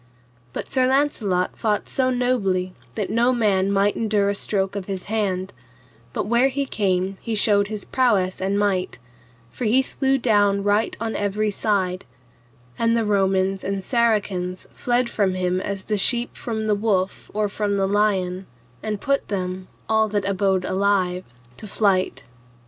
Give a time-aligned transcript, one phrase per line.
[0.51, 5.05] But Sir Launcelot fought so nobly that no man might endure a stroke of his
[5.05, 5.53] hand,
[6.11, 8.97] but where he came he showed his prowess and might,
[9.51, 12.03] for he slew down right on every side;
[12.79, 17.47] and the Romans and Saracens fled from him as the sheep from the wolf or
[17.47, 18.47] from the lion,
[18.81, 21.25] and put them, all that abode alive,
[21.57, 22.23] to flight.